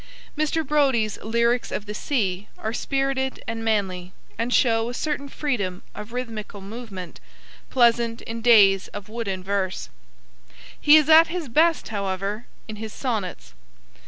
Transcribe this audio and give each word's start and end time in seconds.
Mr. 0.35 0.65
Brodie's 0.65 1.19
Lyrics 1.21 1.71
of 1.71 1.85
the 1.85 1.93
Sea 1.93 2.47
are 2.57 2.73
spirited 2.73 3.43
and 3.47 3.63
manly, 3.63 4.13
and 4.35 4.51
show 4.51 4.89
a 4.89 4.95
certain 4.95 5.29
freedom 5.29 5.83
of 5.93 6.11
rhythmical 6.11 6.59
movement, 6.59 7.19
pleasant 7.69 8.23
in 8.23 8.41
days 8.41 8.87
of 8.95 9.09
wooden 9.09 9.43
verse. 9.43 9.89
He 10.81 10.97
is 10.97 11.07
at 11.07 11.27
his 11.27 11.47
best, 11.47 11.89
however, 11.89 12.47
in 12.67 12.77
his 12.77 12.91
sonnets. 12.91 13.53